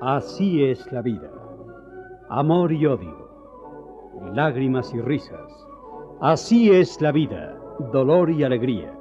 [0.00, 1.30] Así es la vida.
[2.30, 3.28] Amor y odio.
[4.32, 5.66] Lágrimas y risas.
[6.22, 7.58] Así es la vida.
[7.92, 8.98] Dolor y alegría.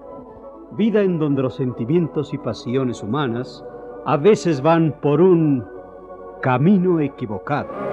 [0.74, 3.64] Vida en donde los sentimientos y pasiones humanas
[4.06, 5.64] a veces van por un
[6.42, 7.93] camino equivocado.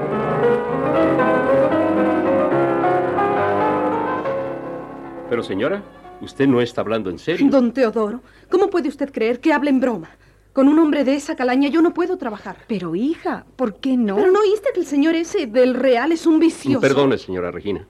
[5.29, 5.83] Pero señora,
[6.21, 7.47] usted no está hablando en serio.
[7.49, 10.11] Don Teodoro, ¿cómo puede usted creer que hable en broma?
[10.53, 12.57] Con un hombre de esa calaña yo no puedo trabajar.
[12.67, 14.17] Pero hija, ¿por qué no?
[14.17, 16.81] Pero no oíste que el señor ese del Real es un vicioso.
[16.81, 17.87] Perdone, señora Regina.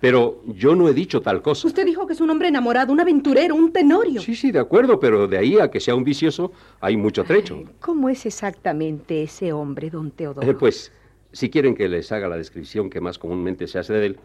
[0.00, 1.66] Pero yo no he dicho tal cosa.
[1.66, 4.20] Usted dijo que es un hombre enamorado, un aventurero, un tenorio.
[4.20, 7.64] Sí, sí, de acuerdo, pero de ahí a que sea un vicioso hay mucho trecho.
[7.80, 10.48] ¿Cómo es exactamente ese hombre, don Teodoro?
[10.48, 10.92] Eh, pues,
[11.32, 14.18] si quieren que les haga la descripción que más comúnmente se hace de él,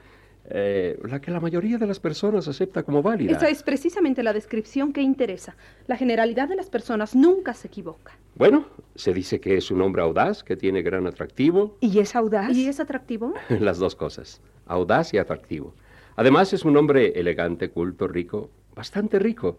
[0.50, 3.32] eh, la que la mayoría de las personas acepta como válida.
[3.32, 5.56] Esa es precisamente la descripción que interesa.
[5.88, 8.18] La generalidad de las personas nunca se equivoca.
[8.36, 8.66] Bueno,
[8.96, 11.78] se dice que es un hombre audaz, que tiene gran atractivo.
[11.80, 12.52] ¿Y es audaz?
[12.52, 13.34] ¿Y es atractivo?
[13.50, 15.74] Las dos cosas, audaz y atractivo.
[16.16, 19.58] Además es un hombre elegante, culto, rico, bastante rico,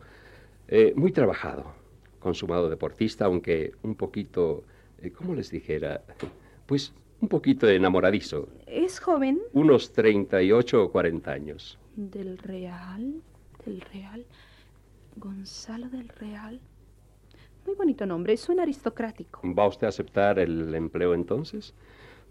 [0.68, 1.72] eh, muy trabajado,
[2.20, 4.64] consumado deportista, aunque un poquito,
[4.98, 6.02] eh, ¿cómo les dijera?
[6.66, 8.48] Pues un poquito enamoradizo.
[8.66, 9.40] ¿Es joven?
[9.52, 11.78] Unos 38 o 40 años.
[11.96, 13.22] Del Real,
[13.64, 14.26] del Real,
[15.16, 16.60] Gonzalo del Real.
[17.66, 19.40] Muy bonito nombre, suena aristocrático.
[19.44, 21.74] ¿Va usted a aceptar el empleo entonces?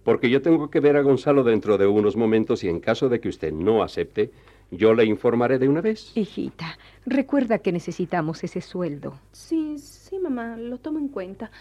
[0.04, 3.20] Porque yo tengo que ver a Gonzalo dentro de unos momentos y en caso de
[3.20, 4.32] que usted no acepte,
[4.70, 6.12] yo le informaré de una vez.
[6.16, 9.20] Hijita, recuerda que necesitamos ese sueldo.
[9.32, 11.52] Sí, sí, mamá, lo tomo en cuenta.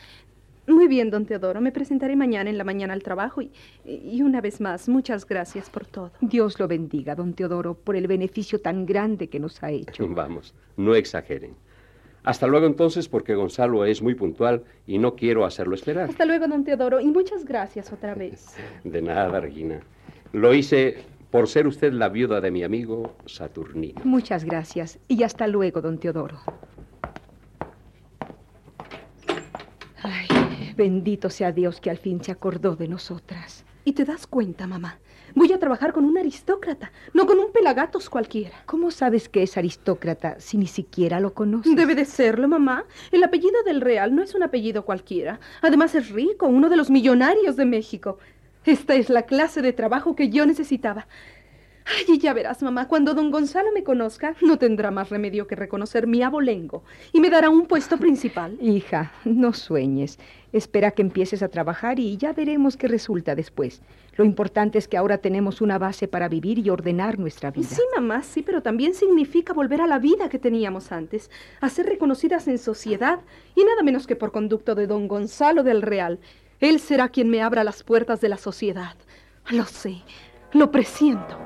[0.66, 3.50] Muy bien, don Teodoro, me presentaré mañana en la mañana al trabajo y,
[3.84, 6.12] y una vez más, muchas gracias por todo.
[6.20, 10.06] Dios lo bendiga, don Teodoro, por el beneficio tan grande que nos ha hecho.
[10.14, 11.54] Vamos, no exageren.
[12.24, 16.08] Hasta luego entonces, porque Gonzalo es muy puntual y no quiero hacerlo esperar.
[16.08, 18.54] Hasta luego, don Teodoro, y muchas gracias otra vez.
[18.84, 19.80] De nada, Regina.
[20.32, 24.00] Lo hice por ser usted la viuda de mi amigo Saturnino.
[24.04, 26.38] Muchas gracias, y hasta luego, don Teodoro.
[30.02, 30.26] Ay,
[30.76, 33.64] bendito sea Dios que al fin se acordó de nosotras.
[33.84, 34.98] ¿Y te das cuenta, mamá?
[35.34, 38.62] Voy a trabajar con un aristócrata, no con un pelagatos cualquiera.
[38.66, 41.74] ¿Cómo sabes que es aristócrata si ni siquiera lo conoces?
[41.74, 42.84] Debe de serlo, mamá.
[43.10, 45.40] El apellido del Real no es un apellido cualquiera.
[45.62, 48.18] Además es rico, uno de los millonarios de México.
[48.64, 51.06] Esta es la clase de trabajo que yo necesitaba.
[51.84, 55.56] Ay, y ya verás, mamá, cuando don Gonzalo me conozca, no tendrá más remedio que
[55.56, 58.56] reconocer mi abolengo y me dará un puesto principal.
[58.60, 60.18] Hija, no sueñes.
[60.52, 63.82] Espera que empieces a trabajar y ya veremos qué resulta después.
[64.16, 67.68] Lo importante es que ahora tenemos una base para vivir y ordenar nuestra vida.
[67.68, 71.86] Sí, mamá, sí, pero también significa volver a la vida que teníamos antes, a ser
[71.86, 73.20] reconocidas en sociedad
[73.54, 76.18] y nada menos que por conducto de don Gonzalo del Real.
[76.60, 78.94] Él será quien me abra las puertas de la sociedad.
[79.50, 80.02] Lo sé,
[80.52, 81.38] lo presiento.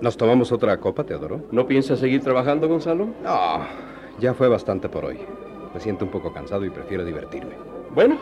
[0.00, 1.42] ¿Nos tomamos otra copa, Teodoro?
[1.52, 3.06] ¿No piensa seguir trabajando, Gonzalo?
[3.22, 3.60] No,
[4.18, 5.20] ya fue bastante por hoy.
[5.72, 7.54] Me siento un poco cansado y prefiero divertirme.
[7.94, 8.16] Bueno,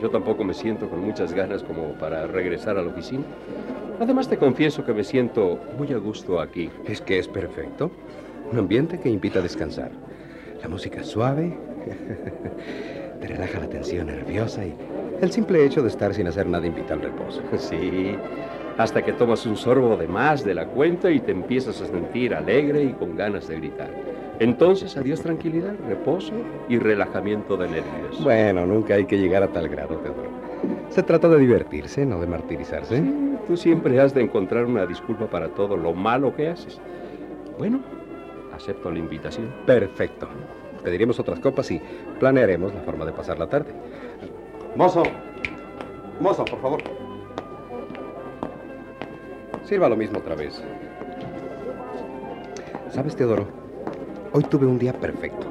[0.00, 3.24] yo tampoco me siento con muchas ganas como para regresar a la oficina.
[4.00, 6.70] Además te confieso que me siento muy a gusto aquí.
[6.86, 7.90] Es que es perfecto.
[8.50, 9.90] Un ambiente que invita a descansar.
[10.62, 11.56] La música es suave,
[13.20, 14.74] te relaja la tensión nerviosa y
[15.20, 17.42] El simple hecho de estar sin hacer nada invita al reposo.
[17.58, 18.16] Sí,
[18.76, 22.34] hasta que tomas un sorbo de más de la cuenta y te empiezas a sentir
[22.34, 23.90] alegre y con ganas de gritar.
[24.40, 26.32] Entonces, adiós tranquilidad, reposo
[26.68, 28.22] y relajamiento de nervios.
[28.24, 30.30] Bueno, nunca hay que llegar a tal grado, Teodoro.
[30.88, 32.96] Se trata de divertirse, no de martirizarse.
[32.96, 36.80] Sí, tú siempre has de encontrar una disculpa para todo lo malo que haces.
[37.58, 37.80] Bueno,
[38.52, 39.52] acepto la invitación.
[39.66, 40.28] Perfecto.
[40.82, 41.80] Pediremos otras copas y
[42.18, 43.72] planearemos la forma de pasar la tarde.
[44.76, 45.02] Mozo.
[46.20, 46.82] Mozo, por favor.
[49.64, 50.62] Sirva lo mismo otra vez.
[52.90, 53.46] ¿Sabes, Teodoro?
[54.32, 55.46] Hoy tuve un día perfecto.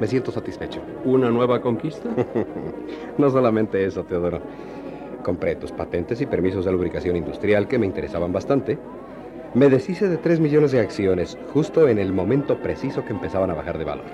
[0.00, 0.80] Me siento satisfecho.
[1.04, 2.08] ¿Una nueva conquista?
[3.18, 4.40] no solamente eso, Teodoro.
[5.22, 8.78] Compré tus patentes y permisos de lubricación industrial que me interesaban bastante.
[9.54, 13.54] Me deshice de 3 millones de acciones justo en el momento preciso que empezaban a
[13.54, 14.06] bajar de valor.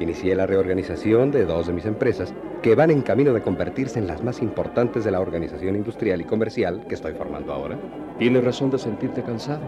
[0.00, 4.06] Inicié la reorganización de dos de mis empresas que van en camino de convertirse en
[4.06, 7.78] las más importantes de la organización industrial y comercial que estoy formando ahora.
[8.18, 9.62] Tienes razón de sentirte cansado.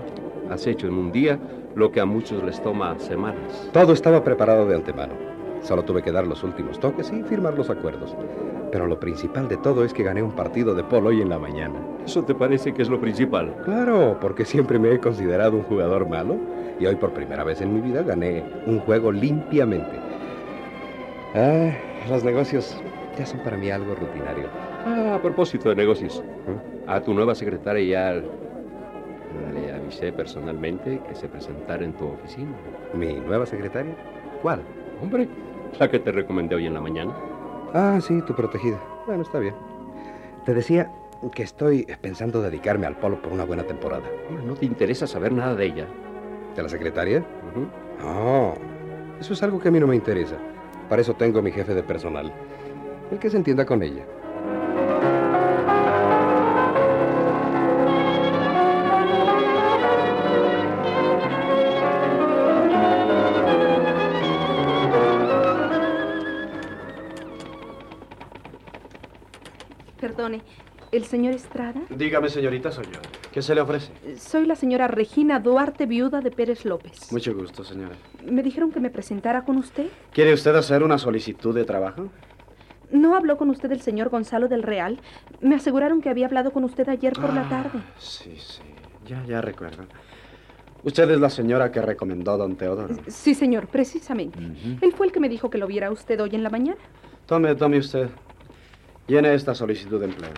[0.51, 1.39] Has hecho en un día
[1.75, 3.71] lo que a muchos les toma semanas.
[3.73, 5.15] Todo estaba preparado de antemano.
[5.62, 8.17] Solo tuve que dar los últimos toques y firmar los acuerdos.
[8.73, 11.39] Pero lo principal de todo es que gané un partido de polo hoy en la
[11.39, 11.79] mañana.
[12.05, 13.55] ¿Eso te parece que es lo principal?
[13.65, 16.37] Claro, porque siempre me he considerado un jugador malo
[16.79, 19.99] y hoy por primera vez en mi vida gané un juego limpiamente.
[21.35, 21.71] Ah,
[22.09, 22.81] los negocios
[23.19, 24.49] ya son para mí algo rutinario.
[24.87, 26.23] Ah, a propósito de negocios,
[26.87, 28.23] a tu nueva secretaria ya
[29.53, 32.53] le avisé personalmente que se presentara en tu oficina.
[32.95, 33.95] ¿Mi nueva secretaria?
[34.43, 34.61] ¿Cuál?
[35.02, 35.29] Hombre,
[35.79, 37.14] la que te recomendé hoy en la mañana.
[37.73, 38.79] Ah, sí, tu protegida.
[39.06, 39.55] Bueno, está bien.
[40.44, 40.91] Te decía
[41.35, 44.05] que estoy pensando dedicarme al polo por una buena temporada.
[44.44, 45.87] ¿No te interesa saber nada de ella?
[46.56, 47.25] ¿De la secretaria?
[48.02, 48.55] No,
[49.20, 50.37] eso es algo que a mí no me interesa.
[50.88, 52.32] Para eso tengo mi jefe de personal.
[53.11, 54.05] El que se entienda con ella.
[71.11, 71.81] Señor Estrada?
[71.91, 73.01] Dígame, señorita, soy yo.
[73.33, 73.93] ¿Qué se le ofrece?
[74.17, 77.12] Soy la señora Regina Duarte, viuda de Pérez López.
[77.12, 77.97] Mucho gusto, señora.
[78.25, 79.89] Me dijeron que me presentara con usted.
[80.12, 82.09] ¿Quiere usted hacer una solicitud de trabajo?
[82.93, 85.01] ¿No habló con usted el señor Gonzalo del Real?
[85.41, 87.79] Me aseguraron que había hablado con usted ayer por la Ah, tarde.
[87.99, 88.62] Sí, sí.
[89.07, 89.85] Ya, ya recuerdo.
[90.83, 92.95] Usted es la señora que recomendó a don Teodoro.
[93.09, 94.39] Sí, señor, precisamente.
[94.81, 96.79] Él fue el que me dijo que lo viera usted hoy en la mañana.
[97.27, 98.09] Tome, tome usted.
[99.07, 100.31] Llene esta solicitud de empleo.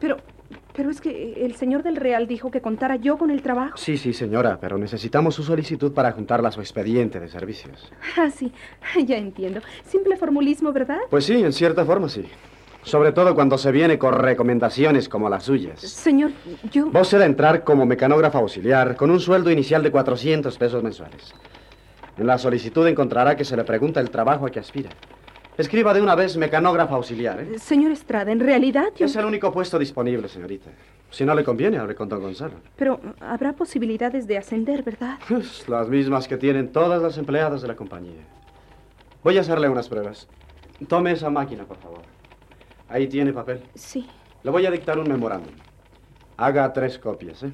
[0.00, 0.16] Pero,
[0.74, 3.76] pero es que el señor del Real dijo que contara yo con el trabajo.
[3.76, 7.92] Sí, sí, señora, pero necesitamos su solicitud para juntarla a su expediente de servicios.
[8.16, 8.52] Ah, sí,
[9.06, 9.60] ya entiendo.
[9.84, 10.98] Simple formulismo, ¿verdad?
[11.10, 12.24] Pues sí, en cierta forma sí.
[12.82, 15.80] Sobre todo cuando se viene con recomendaciones como las suyas.
[15.80, 16.30] Señor,
[16.72, 16.86] yo...
[16.86, 21.34] Vos será entrar como mecanógrafa auxiliar con un sueldo inicial de 400 pesos mensuales.
[22.16, 24.90] En la solicitud encontrará que se le pregunta el trabajo a que aspira.
[25.60, 27.58] Escriba de una vez mecanógrafa auxiliar, ¿eh?
[27.58, 29.04] Señor Estrada, en realidad yo...
[29.04, 30.70] Es el único puesto disponible, señorita.
[31.10, 32.54] Si no le conviene, hable con don Gonzalo.
[32.76, 35.18] Pero habrá posibilidades de ascender, ¿verdad?
[35.28, 38.22] Pues, las mismas que tienen todas las empleadas de la compañía.
[39.22, 40.28] Voy a hacerle unas pruebas.
[40.88, 42.00] Tome esa máquina, por favor.
[42.88, 43.60] Ahí tiene papel.
[43.74, 44.06] Sí.
[44.42, 45.52] Le voy a dictar un memorándum.
[46.38, 47.52] Haga tres copias, ¿eh?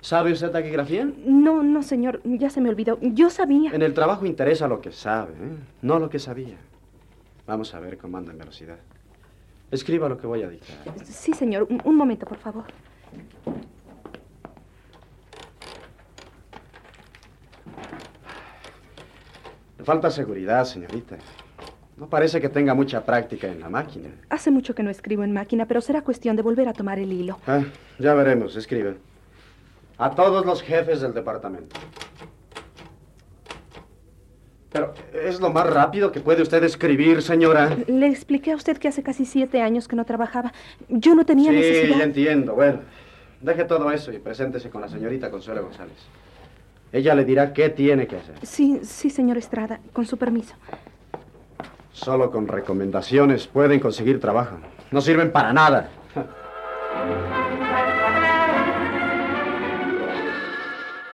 [0.00, 1.10] ¿Sabe usted taquigrafía?
[1.26, 3.00] No, no, señor, ya se me olvidó.
[3.02, 3.72] Yo sabía.
[3.72, 5.56] En el trabajo interesa lo que sabe, ¿eh?
[5.82, 6.54] no lo que sabía.
[7.48, 8.76] Vamos a ver cómo anda en velocidad.
[9.70, 10.76] Escriba lo que voy a dictar.
[11.04, 11.66] Sí, señor.
[11.70, 12.64] Un, un momento, por favor.
[19.78, 21.16] Le falta seguridad, señorita.
[21.96, 24.10] No parece que tenga mucha práctica en la máquina.
[24.28, 27.10] Hace mucho que no escribo en máquina, pero será cuestión de volver a tomar el
[27.12, 27.38] hilo.
[27.46, 27.62] Ah,
[27.98, 28.98] ya veremos, escribe.
[29.96, 31.76] A todos los jefes del departamento.
[34.70, 34.92] Pero
[35.26, 37.76] es lo más rápido que puede usted escribir, señora.
[37.86, 40.52] Le expliqué a usted que hace casi siete años que no trabajaba.
[40.88, 41.98] Yo no tenía sí, necesidad.
[41.98, 42.54] ya entiendo.
[42.54, 42.80] Bueno,
[43.40, 45.96] deje todo eso y preséntese con la señorita Consuelo González.
[46.92, 48.34] Ella le dirá qué tiene que hacer.
[48.42, 50.54] Sí, sí, señor Estrada, con su permiso.
[51.92, 54.56] Solo con recomendaciones pueden conseguir trabajo.
[54.90, 55.90] No sirven para nada.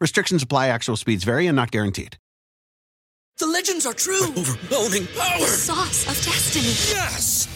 [0.00, 2.18] Restrictions apply, actual speeds vary and not guaranteed.
[3.38, 4.24] The legends are true.
[4.36, 5.40] overwhelming power!
[5.40, 6.66] The sauce of destiny.
[6.94, 7.55] Yes!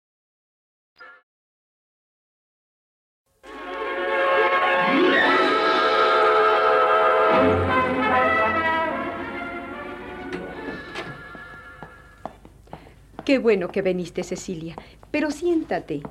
[13.31, 14.75] Qué bueno que viniste, Cecilia.
[15.09, 16.01] Pero siéntate.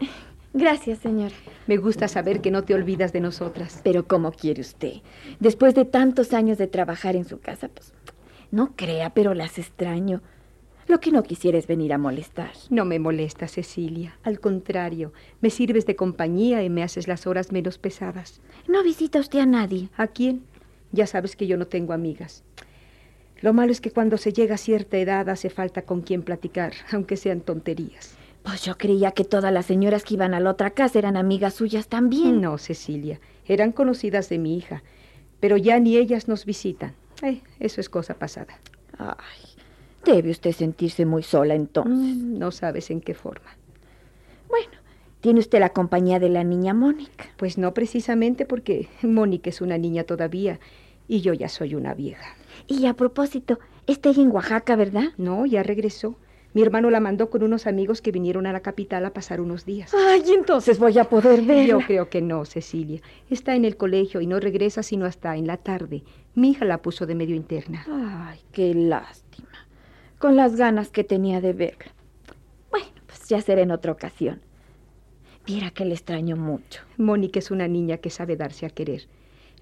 [0.54, 1.34] Gracias, señora.
[1.66, 3.82] Me gusta saber que no te olvidas de nosotras.
[3.84, 5.02] Pero ¿cómo quiere usted?
[5.38, 7.92] Después de tantos años de trabajar en su casa, pues
[8.50, 10.22] no crea, pero las extraño.
[10.88, 12.52] Lo que no quisiera es venir a molestar.
[12.70, 14.16] No me molesta, Cecilia.
[14.22, 15.12] Al contrario,
[15.42, 18.40] me sirves de compañía y me haces las horas menos pesadas.
[18.66, 19.90] ¿No visita usted a nadie?
[19.98, 20.42] ¿A quién?
[20.90, 22.44] Ya sabes que yo no tengo amigas.
[23.42, 26.72] Lo malo es que cuando se llega a cierta edad hace falta con quien platicar,
[26.92, 28.14] aunque sean tonterías.
[28.42, 31.54] Pues yo creía que todas las señoras que iban a la otra casa eran amigas
[31.54, 32.40] suyas también.
[32.40, 34.82] No, Cecilia, eran conocidas de mi hija,
[35.40, 36.94] pero ya ni ellas nos visitan.
[37.22, 38.58] Eh, eso es cosa pasada.
[38.96, 39.14] Ay,
[40.04, 42.16] debe usted sentirse muy sola entonces.
[42.16, 43.56] Mm, no sabes en qué forma.
[44.48, 44.72] Bueno,
[45.20, 47.26] ¿tiene usted la compañía de la niña Mónica?
[47.36, 50.60] Pues no precisamente porque Mónica es una niña todavía
[51.10, 52.36] y yo ya soy una vieja.
[52.68, 55.08] Y a propósito, está ella en Oaxaca, ¿verdad?
[55.18, 56.14] No, ya regresó.
[56.54, 59.64] Mi hermano la mandó con unos amigos que vinieron a la capital a pasar unos
[59.64, 59.92] días.
[59.92, 61.66] Ay, entonces voy a poder ver.
[61.66, 63.00] Yo creo que no, Cecilia.
[63.28, 66.04] Está en el colegio y no regresa sino hasta en la tarde.
[66.36, 67.84] Mi hija la puso de medio interna.
[67.88, 69.66] Ay, qué lástima.
[70.20, 71.92] Con las ganas que tenía de verla.
[72.70, 74.40] Bueno, pues ya será en otra ocasión.
[75.44, 76.82] Viera que le extraño mucho.
[76.98, 79.08] Mónica es una niña que sabe darse a querer.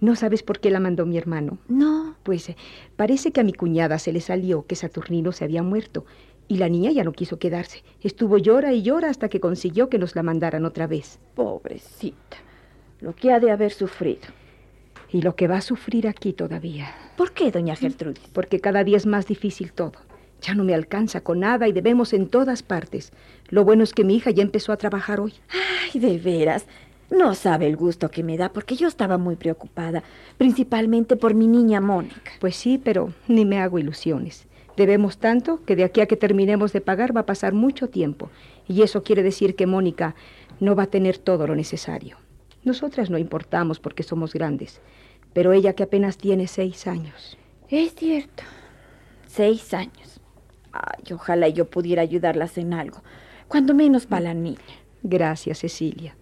[0.01, 1.59] ¿No sabes por qué la mandó mi hermano?
[1.69, 2.17] No.
[2.23, 2.57] Pues eh,
[2.97, 6.05] parece que a mi cuñada se le salió que Saturnino se había muerto
[6.47, 7.83] y la niña ya no quiso quedarse.
[8.01, 11.19] Estuvo llora y llora hasta que consiguió que nos la mandaran otra vez.
[11.35, 12.39] Pobrecita.
[13.01, 14.29] Lo que ha de haber sufrido.
[15.11, 16.89] Y lo que va a sufrir aquí todavía.
[17.17, 18.29] ¿Por qué, doña Gertrudis?
[18.33, 19.93] Porque cada día es más difícil todo.
[20.43, 23.13] Ya no me alcanza con nada y debemos en todas partes.
[23.49, 25.35] Lo bueno es que mi hija ya empezó a trabajar hoy.
[25.93, 26.67] Ay, de veras.
[27.11, 30.03] No sabe el gusto que me da porque yo estaba muy preocupada,
[30.37, 32.33] principalmente por mi niña Mónica.
[32.39, 34.47] Pues sí, pero ni me hago ilusiones.
[34.77, 38.31] Debemos tanto que de aquí a que terminemos de pagar va a pasar mucho tiempo.
[38.69, 40.15] Y eso quiere decir que Mónica
[40.61, 42.19] no va a tener todo lo necesario.
[42.63, 44.81] Nosotras no importamos porque somos grandes,
[45.33, 47.39] pero ella que apenas tiene seis años.
[47.71, 48.43] Es cierto.
[49.27, 50.21] Seis años.
[50.73, 53.03] Ay, ojalá yo pudiera ayudarlas en algo,
[53.49, 54.59] cuando menos para la niña.
[55.03, 56.18] Gracias, Cecilia.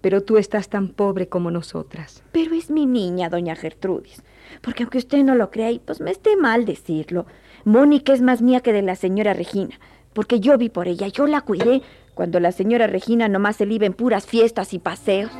[0.00, 2.22] Pero tú estás tan pobre como nosotras.
[2.32, 4.22] Pero es mi niña, doña Gertrudis.
[4.60, 7.26] Porque aunque usted no lo crea, y pues me esté mal decirlo,
[7.64, 9.78] Mónica es más mía que de la señora Regina.
[10.12, 11.82] Porque yo vi por ella, yo la cuidé
[12.14, 15.30] cuando la señora Regina nomás se iba en puras fiestas y paseos.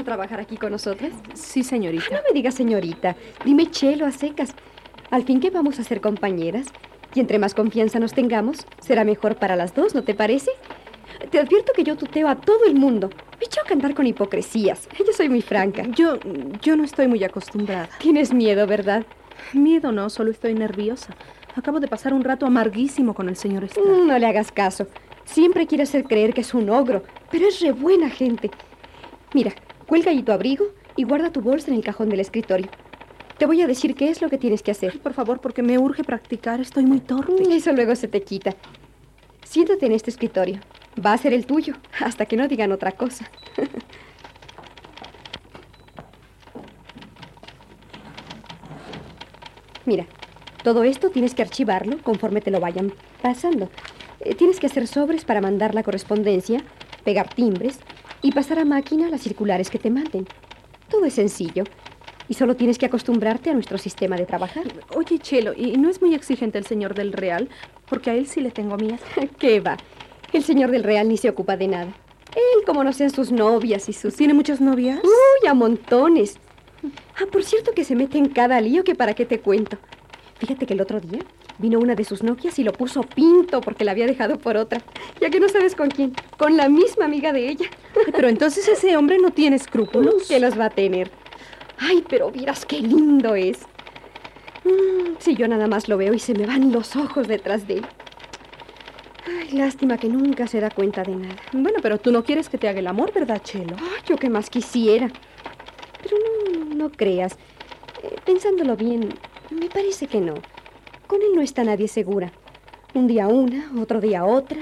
[0.00, 1.12] A trabajar aquí con nosotras?
[1.34, 2.04] Sí, señorita.
[2.10, 3.16] Ah, no me digas señorita.
[3.44, 4.54] Dime chelo a secas.
[5.10, 6.66] Al fin que vamos a ser compañeras.
[7.14, 10.50] Y entre más confianza nos tengamos, será mejor para las dos, ¿no te parece?
[11.30, 13.10] Te advierto que yo tuteo a todo el mundo.
[13.40, 14.88] Me choca andar con hipocresías.
[14.98, 15.82] Yo soy muy franca.
[15.96, 16.18] Yo,
[16.62, 17.88] yo no estoy muy acostumbrada.
[17.98, 19.04] Tienes miedo, ¿verdad?
[19.54, 21.14] Miedo no, solo estoy nerviosa.
[21.56, 23.88] Acabo de pasar un rato amarguísimo con el señor Estrada.
[23.88, 24.86] Mm, No le hagas caso.
[25.24, 28.50] Siempre quiere hacer creer que es un ogro, pero es re buena gente.
[29.32, 29.52] Mira,
[29.90, 32.68] cuelga ahí tu abrigo y guarda tu bolsa en el cajón del escritorio.
[33.38, 35.00] Te voy a decir qué es lo que tienes que hacer.
[35.00, 36.60] Por favor, porque me urge practicar.
[36.60, 37.32] Estoy muy torpe.
[37.32, 38.54] Mm, Eso luego se te quita.
[39.42, 40.60] Siéntate en este escritorio.
[41.04, 43.28] Va a ser el tuyo, hasta que no digan otra cosa.
[49.86, 50.06] Mira,
[50.62, 52.92] todo esto tienes que archivarlo conforme te lo vayan
[53.22, 53.68] pasando.
[54.20, 56.62] Eh, tienes que hacer sobres para mandar la correspondencia,
[57.02, 57.80] pegar timbres
[58.22, 60.26] y pasar a máquina las circulares que te manden.
[60.88, 61.64] Todo es sencillo.
[62.28, 64.64] Y solo tienes que acostumbrarte a nuestro sistema de trabajar.
[64.94, 67.48] Oye, Chelo, ¿y no es muy exigente el señor del Real?
[67.88, 68.98] Porque a él sí le tengo miedo.
[69.38, 69.76] ¿Qué va?
[70.32, 71.92] El señor del Real ni se ocupa de nada.
[72.36, 74.14] Él, como no sean sus novias y sus...
[74.14, 75.00] ¿Tiene muchas novias?
[75.02, 76.38] Uy, a montones.
[77.16, 79.78] Ah, por cierto que se mete en cada lío que para qué te cuento.
[80.38, 81.18] Fíjate que el otro día
[81.60, 84.82] vino una de sus Nokias y lo puso pinto porque la había dejado por otra.
[85.20, 86.14] Ya que no sabes con quién.
[86.36, 87.66] Con la misma amiga de ella.
[88.12, 90.26] Pero entonces ese hombre no tiene escrúpulos.
[90.28, 91.10] ¿Qué los va a tener?
[91.78, 93.60] Ay, pero vieras qué lindo es.
[94.64, 97.78] Mm, si yo nada más lo veo y se me van los ojos detrás de
[97.78, 97.86] él.
[99.26, 101.36] Ay, lástima que nunca se da cuenta de nada.
[101.52, 103.76] Bueno, pero tú no quieres que te haga el amor, ¿verdad, Chelo?
[103.78, 105.10] Ay, yo que más quisiera.
[106.02, 107.36] Pero no, no creas.
[108.02, 109.10] Eh, pensándolo bien,
[109.50, 110.34] me parece que no.
[111.10, 112.30] Con él no está nadie segura.
[112.94, 114.58] Un día una, otro día otra,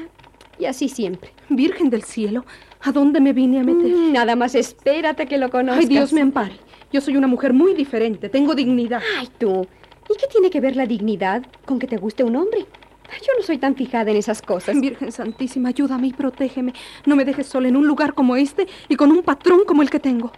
[0.58, 1.30] y así siempre.
[1.50, 2.46] Virgen del cielo,
[2.80, 3.92] ¿a dónde me vine a meter?
[3.92, 5.84] Mm, nada más espérate que lo conozcas.
[5.84, 6.54] Ay, Dios me ampare.
[6.90, 9.02] Yo soy una mujer muy diferente, tengo dignidad.
[9.18, 9.66] Ay, tú.
[10.08, 12.60] ¿Y qué tiene que ver la dignidad con que te guste un hombre?
[12.60, 14.80] Yo no soy tan fijada en esas cosas.
[14.80, 16.72] Virgen Santísima, ayúdame y protégeme.
[17.04, 19.90] No me dejes sola en un lugar como este y con un patrón como el
[19.90, 20.32] que tengo.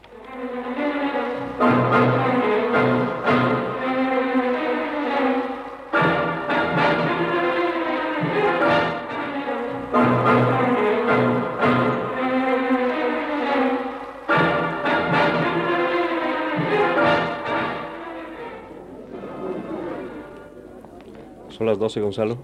[21.61, 22.39] Son las 12, Gonzalo.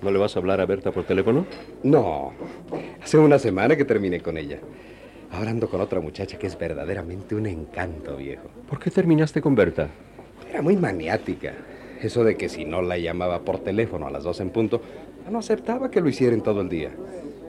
[0.00, 1.44] ¿No le vas a hablar a Berta por teléfono?
[1.82, 2.30] No.
[3.02, 4.60] Hace una semana que terminé con ella.
[5.32, 8.44] Ahora ando con otra muchacha que es verdaderamente un encanto, viejo.
[8.70, 9.88] ¿Por qué terminaste con Berta?
[10.48, 11.52] Era muy maniática.
[12.00, 14.80] Eso de que si no la llamaba por teléfono a las 12 en punto,
[15.28, 16.92] no aceptaba que lo hicieran todo el día.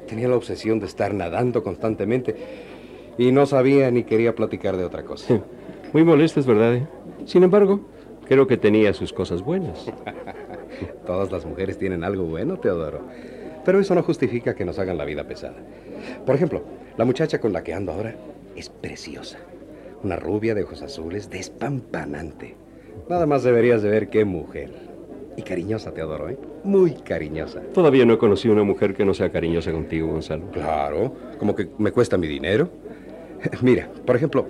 [0.08, 2.36] Tenía la obsesión de estar nadando constantemente
[3.20, 5.40] y no sabía ni quería platicar de otra cosa.
[5.94, 6.74] Muy molesta, es verdad.
[6.74, 6.88] ¿eh?
[7.26, 7.82] Sin embargo,
[8.28, 9.86] creo que tenía sus cosas buenas.
[11.06, 13.02] Todas las mujeres tienen algo bueno, Teodoro.
[13.64, 15.58] Pero eso no justifica que nos hagan la vida pesada.
[16.26, 16.64] Por ejemplo,
[16.98, 18.16] la muchacha con la que ando ahora
[18.56, 19.40] es preciosa.
[20.04, 22.56] Una rubia de ojos azules, despampanante.
[23.10, 24.72] Nada más deberías de ver qué mujer.
[25.38, 26.38] Y cariñosa, Teodoro, ¿eh?
[26.64, 27.62] Muy cariñosa.
[27.74, 30.50] Todavía no he conocido una mujer que no sea cariñosa contigo, Gonzalo.
[30.52, 32.70] Claro, como que me cuesta mi dinero.
[33.62, 34.48] Mira, por ejemplo,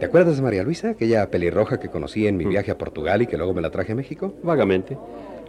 [0.00, 3.26] ¿te acuerdas de María Luisa, aquella pelirroja que conocí en mi viaje a Portugal y
[3.26, 4.34] que luego me la traje a México?
[4.42, 4.98] Vagamente.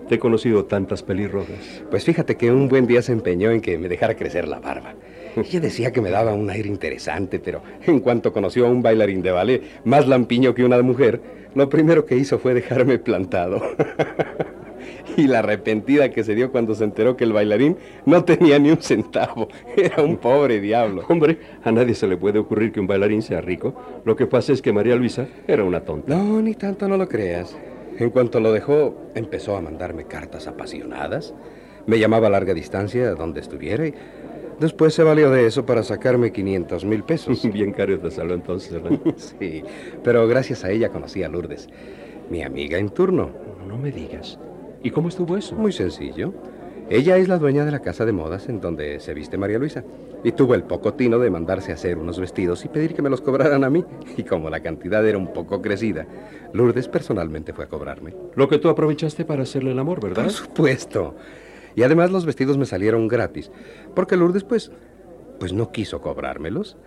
[0.07, 1.83] Te he conocido tantas pelirrojas.
[1.89, 4.95] Pues fíjate que un buen día se empeñó en que me dejara crecer la barba.
[5.35, 9.21] Ella decía que me daba un aire interesante, pero en cuanto conoció a un bailarín
[9.21, 11.19] de ballet más lampiño que una mujer,
[11.55, 13.61] lo primero que hizo fue dejarme plantado.
[15.17, 18.71] y la arrepentida que se dio cuando se enteró que el bailarín no tenía ni
[18.71, 19.49] un centavo.
[19.75, 21.03] Era un pobre diablo.
[21.09, 23.73] Hombre, a nadie se le puede ocurrir que un bailarín sea rico.
[24.05, 26.15] Lo que pasa es que María Luisa era una tonta.
[26.15, 27.55] No, ni tanto no lo creas.
[27.97, 31.33] En cuanto lo dejó, empezó a mandarme cartas apasionadas.
[31.87, 33.93] Me llamaba a larga distancia, donde estuviera, y
[34.59, 37.41] después se valió de eso para sacarme 500 mil pesos.
[37.53, 38.99] Bien caro te salió entonces, ¿verdad?
[39.15, 39.63] sí,
[40.03, 41.69] pero gracias a ella conocí a Lourdes,
[42.29, 43.31] mi amiga en turno.
[43.67, 44.37] No me digas.
[44.83, 45.55] ¿Y cómo estuvo eso?
[45.55, 46.33] Muy sencillo.
[46.89, 49.83] Ella es la dueña de la casa de modas en donde se viste María Luisa.
[50.23, 53.09] Y tuvo el poco tino de mandarse a hacer unos vestidos y pedir que me
[53.09, 53.83] los cobraran a mí.
[54.15, 56.07] Y como la cantidad era un poco crecida,
[56.53, 58.15] Lourdes personalmente fue a cobrarme.
[58.35, 60.23] Lo que tú aprovechaste para hacerle el amor, ¿verdad?
[60.23, 61.15] Por supuesto.
[61.75, 63.51] Y además los vestidos me salieron gratis.
[63.93, 64.71] Porque Lourdes, pues,
[65.39, 66.77] pues no quiso cobrármelos.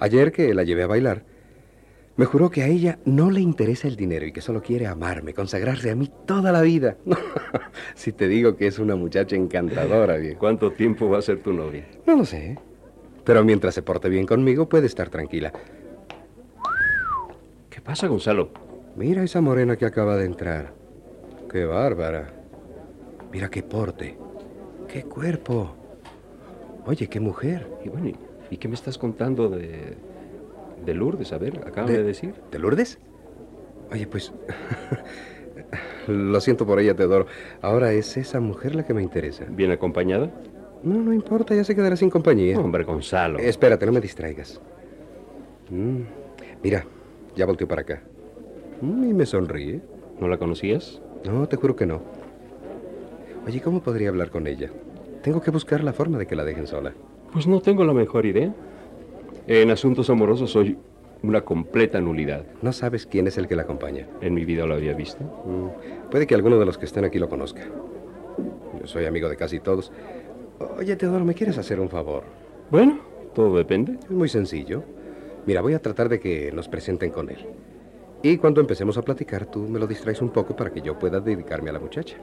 [0.00, 1.24] Ayer que la llevé a bailar,
[2.16, 5.34] me juró que a ella no le interesa el dinero y que solo quiere amarme,
[5.34, 6.96] consagrarse a mí toda la vida.
[7.94, 10.38] si te digo que es una muchacha encantadora, viejo.
[10.38, 11.86] ¿Cuánto tiempo va a ser tu novia?
[12.06, 12.58] No lo sé.
[13.24, 15.52] Pero mientras se porte bien conmigo, puede estar tranquila.
[17.68, 18.50] ¿Qué pasa, Gonzalo?
[18.96, 20.72] Mira esa morena que acaba de entrar.
[21.50, 22.32] Qué bárbara.
[23.30, 24.16] Mira qué porte.
[24.88, 25.74] Qué cuerpo.
[26.86, 27.68] Oye, qué mujer.
[27.84, 28.12] Y bueno,
[28.50, 29.98] ¿y qué me estás contando de,
[30.86, 31.32] de Lourdes?
[31.32, 32.34] A ver, acaban de, decir.
[32.50, 32.98] ¿De Lourdes?
[33.92, 34.32] Oye, pues...
[36.06, 37.26] Lo siento por ella, Teodoro.
[37.60, 39.44] Ahora es esa mujer la que me interesa.
[39.48, 40.30] ¿Bien acompañada?
[40.82, 42.58] No, no importa, ya se quedará sin compañía.
[42.58, 43.38] Hombre, Gonzalo.
[43.38, 44.60] espérate, no me distraigas.
[45.70, 46.02] Mm,
[46.62, 46.86] mira,
[47.34, 48.02] ya volteó para acá.
[48.80, 49.80] Mm, y me sonríe.
[50.20, 51.02] ¿No la conocías?
[51.24, 52.02] No, te juro que no.
[53.46, 54.70] Oye, ¿cómo podría hablar con ella?
[55.22, 56.94] Tengo que buscar la forma de que la dejen sola.
[57.32, 58.54] Pues no tengo la mejor idea.
[59.48, 60.76] En asuntos amorosos soy
[61.22, 62.44] una completa nulidad.
[62.62, 64.08] ¿No sabes quién es el que la acompaña?
[64.20, 65.22] En mi vida lo había visto.
[65.22, 67.62] Mm, puede que alguno de los que estén aquí lo conozca.
[68.80, 69.92] Yo soy amigo de casi todos.
[70.76, 72.24] Oye, Teodoro, ¿me quieres hacer un favor?
[72.72, 72.98] Bueno,
[73.34, 73.98] todo depende.
[74.02, 74.82] Es muy sencillo.
[75.46, 77.46] Mira, voy a tratar de que nos presenten con él.
[78.22, 81.20] Y cuando empecemos a platicar, tú me lo distraes un poco para que yo pueda
[81.20, 82.16] dedicarme a la muchacha.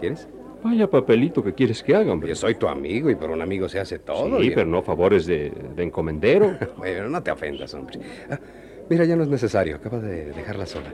[0.00, 0.26] ¿Quieres?
[0.62, 2.30] Vaya papelito que quieres que haga, hombre.
[2.30, 4.40] Yo soy tu amigo y por un amigo se hace todo.
[4.40, 6.56] Sí, pero no favores de, de encomendero.
[6.76, 8.00] bueno, no te ofendas, hombre.
[8.30, 8.38] Ah,
[8.88, 9.76] mira, ya no es necesario.
[9.76, 10.92] Acaba de dejarla sola.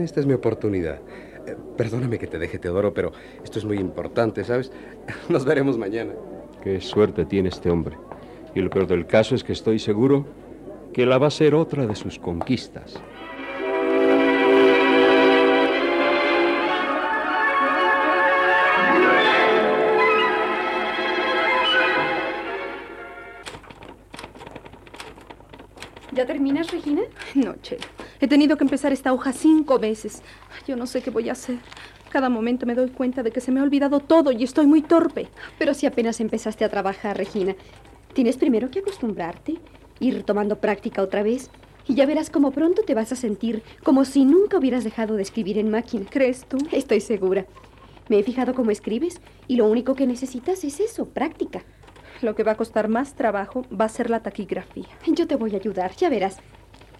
[0.00, 1.00] Esta es mi oportunidad.
[1.46, 3.12] Eh, perdóname que te deje, Teodoro, pero
[3.42, 4.72] esto es muy importante, ¿sabes?
[5.28, 6.12] Nos veremos mañana.
[6.62, 7.96] Qué suerte tiene este hombre.
[8.54, 10.24] Y lo peor del caso es que estoy seguro
[10.92, 13.02] que la va a ser otra de sus conquistas.
[26.14, 27.02] ¿Ya terminas, Regina?
[27.34, 27.82] No, Chelo.
[28.20, 30.22] He tenido que empezar esta hoja cinco veces.
[30.66, 31.58] Yo no sé qué voy a hacer.
[32.08, 34.80] Cada momento me doy cuenta de que se me ha olvidado todo y estoy muy
[34.80, 35.26] torpe.
[35.58, 37.56] Pero si apenas empezaste a trabajar, Regina,
[38.12, 39.58] tienes primero que acostumbrarte,
[39.98, 41.50] ir tomando práctica otra vez.
[41.88, 45.22] Y ya verás cómo pronto te vas a sentir como si nunca hubieras dejado de
[45.22, 46.06] escribir en máquina.
[46.08, 46.58] ¿Crees tú?
[46.70, 47.44] Estoy segura.
[48.08, 51.64] Me he fijado cómo escribes y lo único que necesitas es eso, práctica.
[52.24, 54.88] Lo que va a costar más trabajo va a ser la taquigrafía.
[55.06, 56.38] Yo te voy a ayudar, ya verás.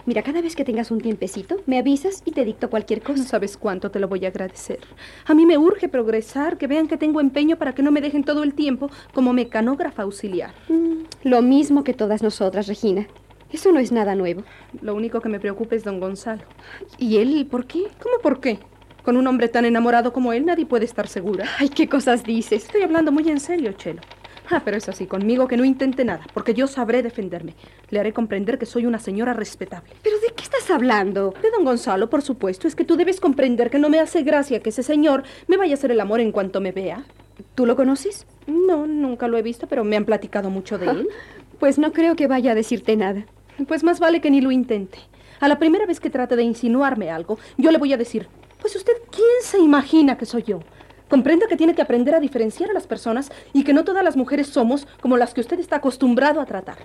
[0.04, 3.20] Mira, cada vez que tengas un tiempecito, me avisas y te dicto cualquier cosa.
[3.20, 4.80] No sabes cuánto te lo voy a agradecer.
[5.24, 8.22] A mí me urge progresar, que vean que tengo empeño para que no me dejen
[8.22, 10.52] todo el tiempo como mecanógrafa auxiliar.
[10.68, 13.06] Mm, lo mismo que todas nosotras, Regina.
[13.50, 14.42] Eso no es nada nuevo.
[14.82, 16.42] Lo único que me preocupa es don Gonzalo.
[16.98, 17.84] ¿Y él por qué?
[17.98, 18.58] ¿Cómo por qué?
[19.02, 21.46] Con un hombre tan enamorado como él nadie puede estar segura.
[21.58, 22.64] Ay, qué cosas dices.
[22.66, 24.02] Estoy hablando muy en serio, Chelo.
[24.50, 27.54] Ah, pero es así, conmigo que no intente nada, porque yo sabré defenderme.
[27.90, 29.90] Le haré comprender que soy una señora respetable.
[30.02, 31.34] ¿Pero de qué estás hablando?
[31.42, 32.68] De don Gonzalo, por supuesto.
[32.68, 35.72] Es que tú debes comprender que no me hace gracia que ese señor me vaya
[35.72, 37.04] a hacer el amor en cuanto me vea.
[37.54, 38.26] ¿Tú lo conoces?
[38.46, 41.08] No, nunca lo he visto, pero me han platicado mucho de él.
[41.58, 43.24] pues no creo que vaya a decirte nada.
[43.66, 44.98] Pues más vale que ni lo intente.
[45.40, 48.28] A la primera vez que trate de insinuarme algo, yo le voy a decir,
[48.60, 50.60] pues usted, ¿quién se imagina que soy yo?
[51.14, 54.16] Comprenda que tiene que aprender a diferenciar a las personas y que no todas las
[54.16, 56.76] mujeres somos como las que usted está acostumbrado a tratar.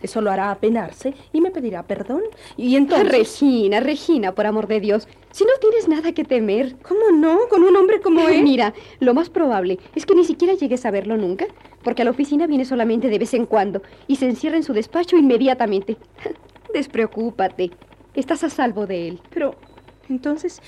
[0.00, 2.22] Eso lo hará apenarse y me pedirá perdón.
[2.56, 3.10] Y entonces...
[3.10, 5.08] Regina, Regina, por amor de Dios.
[5.32, 6.76] Si no tienes nada que temer.
[6.82, 7.48] ¿Cómo no?
[7.50, 8.44] Con un hombre como él.
[8.44, 11.46] Mira, lo más probable es que ni siquiera llegues a verlo nunca,
[11.82, 14.74] porque a la oficina viene solamente de vez en cuando y se encierra en su
[14.74, 15.96] despacho inmediatamente.
[16.72, 17.72] Despreocúpate.
[18.14, 19.20] Estás a salvo de él.
[19.34, 19.56] Pero,
[20.08, 20.62] entonces,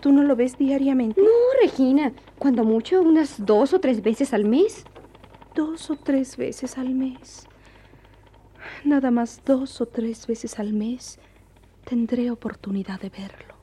[0.00, 1.20] ¿Tú no lo ves diariamente?
[1.20, 1.28] No,
[1.60, 2.12] Regina.
[2.38, 4.84] Cuando mucho, unas dos o tres veces al mes.
[5.54, 7.48] Dos o tres veces al mes.
[8.84, 11.18] Nada más dos o tres veces al mes
[11.84, 13.54] tendré oportunidad de verlo.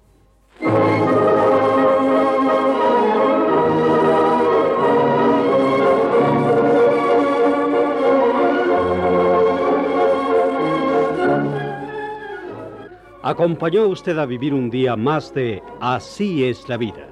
[13.26, 17.08] Acompañó usted a vivir un día más de Así es la vida,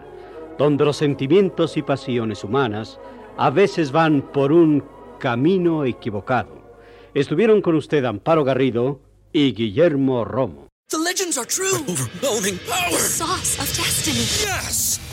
[0.59, 2.99] donde los sentimientos y pasiones humanas
[3.35, 4.83] a veces van por un
[5.17, 6.61] camino equivocado.
[7.15, 8.99] Estuvieron con usted Amparo Garrido
[9.31, 10.67] y Guillermo Romo.
[10.89, 11.79] The legends are true.
[11.87, 12.91] overwhelming power.
[12.91, 14.19] The sauce of destiny.
[14.19, 15.12] Yes.